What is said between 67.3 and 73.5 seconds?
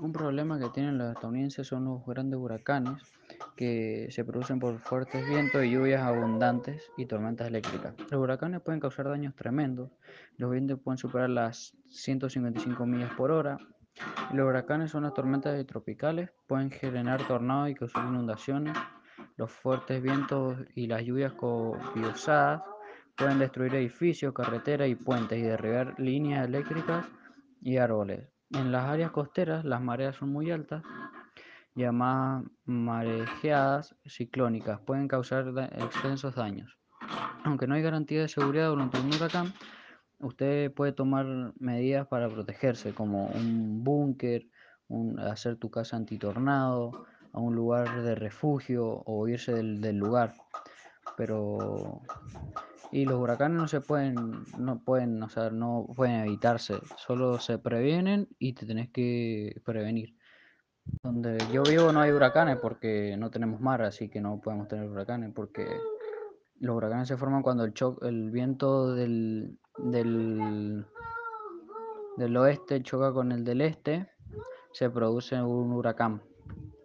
cuando el, cho el viento del, del, del oeste choca con el